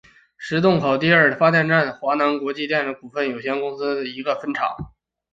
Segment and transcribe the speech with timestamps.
[0.35, 4.67] 石洞口第二发电厂是华能国际电力股份有限公司的一个分厂。